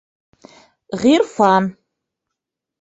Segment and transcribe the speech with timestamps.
[1.03, 1.71] Ғирфан